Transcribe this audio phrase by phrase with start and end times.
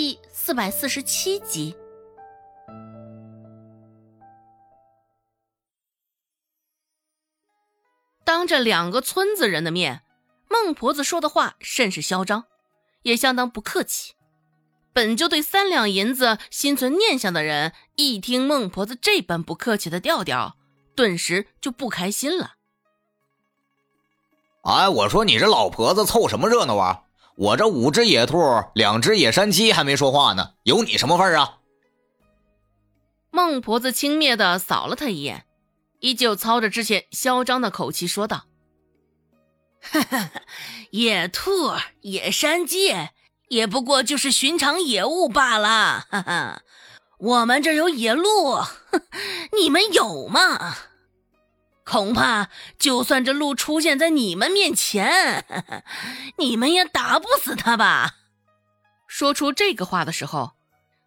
[0.00, 1.76] 第四百四十七集。
[8.24, 10.00] 当着两个村子人的面，
[10.48, 12.46] 孟婆子说的话甚是嚣张，
[13.02, 14.14] 也相当不客气。
[14.94, 20.56] 本就对三两银子心存念想的人，一听孟婆子这般不客气的调调，
[20.94, 22.54] 顿时就不开心了。
[24.62, 27.02] 哎，我说你这老婆子凑什么热闹啊？
[27.40, 28.36] 我这五只野兔，
[28.74, 31.56] 两只野山鸡还没说话呢，有你什么份儿啊？
[33.30, 35.46] 孟婆子轻蔑的扫了他一眼，
[36.00, 38.44] 依旧操着之前嚣张的口气说道
[39.80, 40.30] ：“哈哈，
[40.90, 42.94] 野兔、野山鸡
[43.48, 46.04] 也不过就是寻常野物罢了。
[46.10, 46.62] 哈哈，
[47.20, 48.58] 我们这有野鹿，
[49.58, 50.76] 你们有吗？”
[51.90, 55.44] 恐怕就算这鹿出现在你们面前，
[56.38, 58.14] 你们也打不死他吧？
[59.08, 60.52] 说出这个话的时候，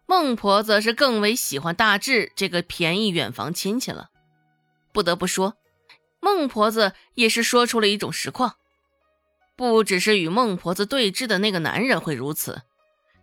[0.04, 4.10] 孟婆子是更为喜欢大志这个便宜远房亲戚了。
[4.92, 5.56] 不得不说，
[6.20, 8.56] 孟婆子也是说出了一种实况。
[9.56, 12.60] 不只是与孟婆子对峙的那个男人会如此，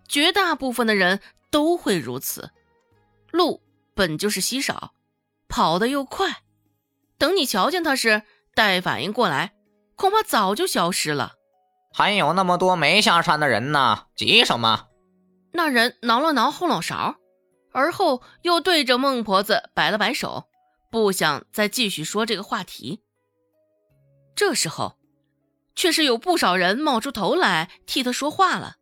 [0.08, 2.50] 绝大部分的人都会如此。
[3.30, 3.62] 鹿
[3.94, 4.96] 本就是稀少，
[5.48, 6.42] 跑得又快。
[7.22, 8.24] 等你瞧见他时，
[8.56, 9.54] 待反应过来，
[9.96, 11.34] 恐怕早就消失了。
[11.94, 14.88] 还有那么多没下山的人呢，急什么？
[15.54, 17.18] 那人挠了挠后脑勺，
[17.74, 20.48] 而后又对着孟婆子摆了摆手，
[20.90, 23.04] 不想再继续说这个话题。
[24.36, 24.98] 这时候，
[25.76, 28.78] 却是有不少人冒出头来替他说话了。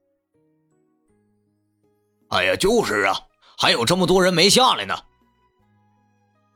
[2.30, 3.20] 哎呀，就是啊，
[3.58, 4.98] 还有这么多人没下来呢。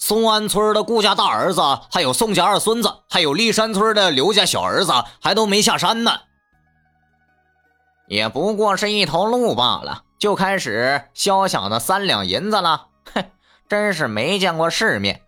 [0.06, 6.12] 松安村的顾家大儿子，还有宋家二孙子，还有立山村的刘家小儿子，还都没下山呢。
[8.10, 12.90] 也不过是一头鹿罢了，就开始肖想那三两银子了。
[13.14, 13.24] 哼，
[13.70, 15.22] 真是没见过世面。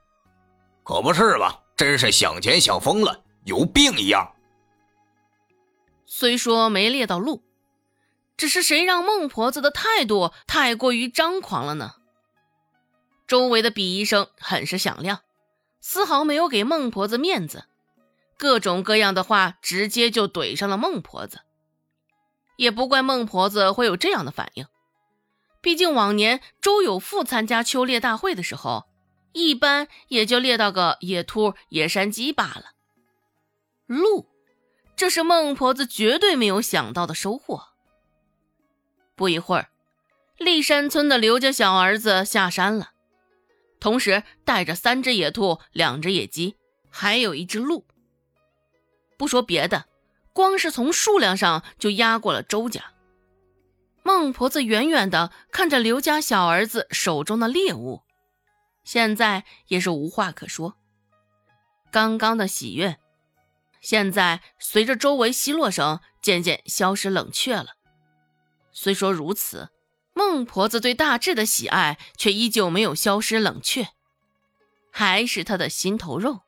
[0.83, 1.61] 可不是吧？
[1.77, 4.33] 真是想钱想疯了，有病一样。
[6.05, 7.41] 虽说没猎到鹿，
[8.35, 11.93] 只是谁让孟婆子的态度太过于张狂了呢？
[13.27, 15.21] 周围的鄙夷声很是响亮，
[15.81, 17.65] 丝毫没有给孟婆子面子，
[18.37, 21.41] 各种各样的话直接就怼上了孟婆子。
[22.57, 24.65] 也不怪孟婆子会有这样的反应，
[25.61, 28.85] 毕竟往年周有富参加秋猎大会的时候，
[29.33, 32.71] 一般也就猎到个野兔、野山鸡罢了。
[33.87, 34.27] 鹿，
[34.95, 37.69] 这是孟婆子绝对没有想到的收获。
[39.15, 39.69] 不一会儿，
[40.37, 42.91] 立山村的刘家小儿子下山了。
[43.85, 46.55] 同时带着三只野兔、两只野鸡，
[46.89, 47.85] 还有一只鹿。
[49.15, 49.85] 不说别的，
[50.33, 52.93] 光是从数量上就压过了周家。
[54.01, 58.01] 孟婆子远远的看着刘家小儿子手中的猎物，
[58.83, 60.77] 现在也是无话可说。
[61.91, 62.97] 刚刚的喜悦，
[63.81, 67.75] 现在随着周围奚落声渐渐消失冷却了。
[68.71, 69.69] 虽说如此。
[70.17, 73.89] 孟婆子对大志的喜爱却依旧没有消失冷却，
[74.89, 76.39] 还是他的心头肉。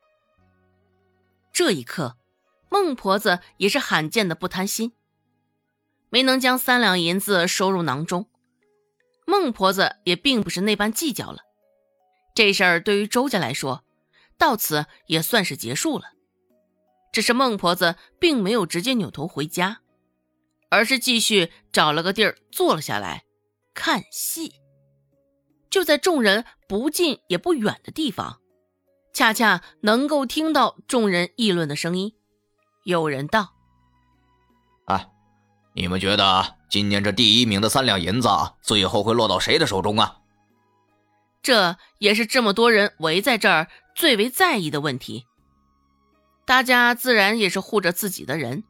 [1.52, 2.16] 这一刻，
[2.70, 4.94] 孟婆子也是罕见的不贪心，
[6.08, 8.30] 没能将三两银子收入囊中。
[9.26, 11.42] 孟婆子也并不是那般计较了，
[12.34, 13.84] 这事儿对于周家来说，
[14.38, 16.12] 到此也算是结束了。
[17.12, 19.82] 只是孟婆子并没有直接扭头回家，
[20.70, 23.24] 而是继续找了个地儿坐了下来。
[23.78, 24.54] 看戏，
[25.70, 28.40] 就在众人不近也不远的地方，
[29.14, 32.12] 恰恰能够听到众人议论的声音。
[32.82, 33.54] 有人道
[34.86, 35.08] ：“哎，
[35.76, 38.28] 你们觉得今年这第一名的三两银子，
[38.62, 40.22] 最后会落到谁的手中啊？”
[41.40, 45.24] 这也是这么多人围在这儿最为在意的问题。
[46.44, 48.64] 大家自然也是护着自己的人。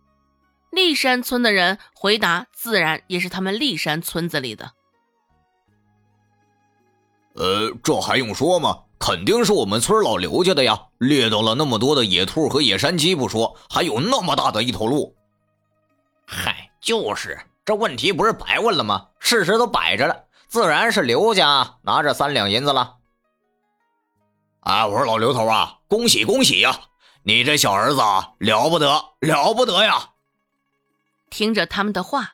[0.71, 4.75] 立山村的人回答，自然也是他们立山村子里的。
[7.39, 8.81] 呃，这还用说吗？
[8.99, 10.87] 肯定是我们村老刘家的呀！
[10.99, 15.15] 猎到了那么多的野兔和野山鸡不说，还有那么大的一头鹿。
[16.27, 19.07] 嗨，就是这问题不是白问了吗？
[19.21, 22.97] 事实都摆着了，自然是刘家拿着三两银子了。
[24.63, 26.77] 哎，我说老刘头啊，恭喜恭喜呀！
[27.23, 28.01] 你这小儿子
[28.39, 30.11] 了不得了不得呀！
[31.31, 32.33] 听着他们的话，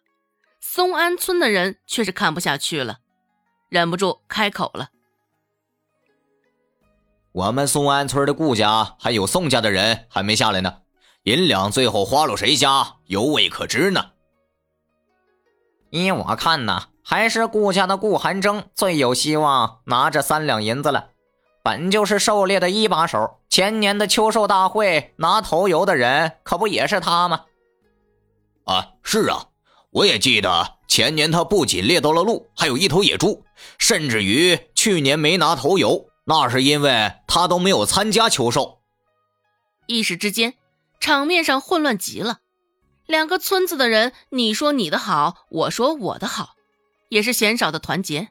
[0.60, 3.00] 松安村的人却是看不下去了，
[3.68, 4.88] 忍不住开口了。
[7.34, 10.82] 我们宋安村的顾家还有宋家的人还没下来呢，
[11.24, 14.12] 银两最后花落谁家，犹未可知呢。
[15.90, 21.08] 依我看呢，还是顾家的顾寒征最有希望拿着三两银子了。
[21.64, 27.46] 本就是狩猎的一把手，前年的秋狩大会拿头油的人可不也是他吗？
[28.66, 29.46] 啊，是啊，
[29.90, 33.42] 我也记得前年他不仅猎到了鹿，还有一头野猪，
[33.76, 38.80] 甚至于去年没拿头油，那是因为他都没有参加秋狩。
[39.86, 40.54] 一时之间，
[40.98, 42.40] 场面上混乱极了。
[43.06, 46.54] 两个村子的人，你说你的好，我说我的好，
[47.10, 48.30] 也是鲜少的团结。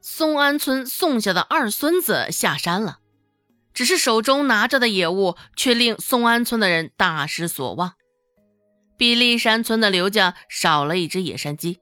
[0.00, 3.00] 松安村宋家的二孙子下山了，
[3.74, 7.92] 只是手中拿着的野物却令松安村的人大失所望，
[8.96, 11.80] 比立山村的刘家少了一只野山鸡。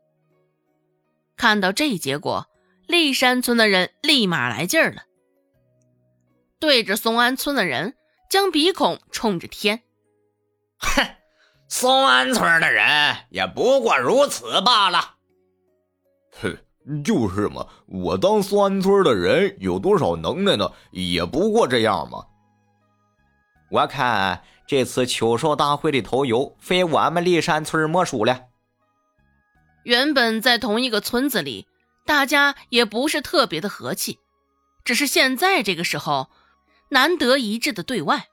[1.36, 2.48] 看到这一结果，
[2.88, 5.02] 立山村的人立马来劲儿了，
[6.58, 7.94] 对着松安村的人
[8.28, 9.82] 将鼻孔冲着天，
[10.78, 11.06] 哼，
[11.68, 12.84] 松安村的人
[13.30, 15.14] 也不过如此罢了，
[16.40, 16.58] 哼。
[17.04, 20.72] 就是嘛，我当松安村的人有多少能耐呢？
[20.90, 22.24] 也不过这样嘛。
[23.70, 28.46] 我看这次秋收大会的头油非我们立山村莫属了。
[29.82, 31.67] 原本在同一个村子里，
[32.08, 34.18] 大家也不是特别的和气，
[34.82, 36.30] 只是现在这个时候，
[36.88, 38.28] 难得一致的对外。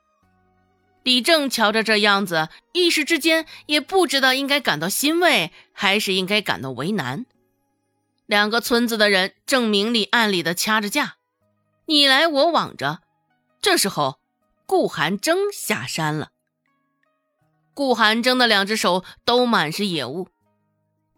[1.03, 7.25] 李正瞧着这样子，一时之间也不知道应该感到欣慰，还是应该感到为难。
[8.25, 11.17] 两个村子的人正明里暗里的掐着架，
[11.87, 13.01] 你来我往着。
[13.61, 14.21] 这时候，
[14.65, 16.31] 顾寒征下山了。
[17.73, 20.29] 顾寒征的两只手都满是野物，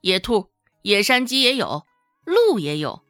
[0.02, 0.50] 野兔、
[0.82, 1.87] 野山鸡也有，
[2.28, 3.02] 鹿也有。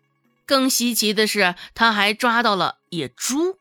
[0.46, 3.58] 更稀奇的是，他还抓到了野猪。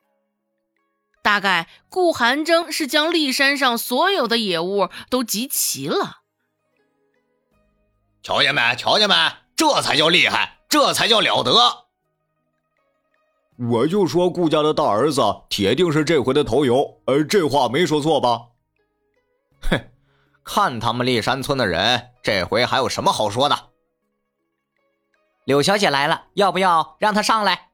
[1.23, 6.19] 大概顾寒征是将骊山上所有的野物都集齐了。
[8.23, 8.77] 瞧见没？
[8.77, 9.15] 瞧见没？
[9.57, 11.87] 这才叫厉害，这才叫了得！
[13.59, 18.49] 我就说顾家的大儿子铁定是这回的头油，呃，这话没说错吧？
[19.63, 19.81] 哼，
[20.45, 23.71] 看他们骊山村的人，这回还有什么好说的？
[25.47, 27.71] 柳小姐来了，要不要让她上来？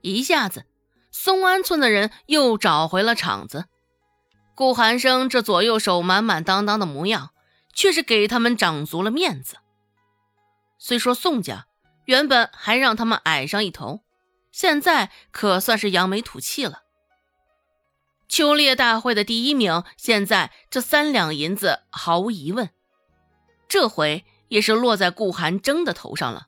[0.00, 0.64] 一下子，
[1.10, 3.64] 松安村的人又找回了场子。
[4.54, 7.30] 顾寒生这左右手满满当当的模样，
[7.74, 9.56] 却是给他们长足了面子。
[10.78, 11.66] 虽说宋家
[12.04, 14.02] 原本还让他们矮上一头，
[14.52, 16.82] 现在可算是扬眉吐气了。
[18.28, 22.70] 秋猎大会的第一名，现在这三两银子毫无疑问，
[23.66, 26.47] 这回也是落在顾寒征的头上了。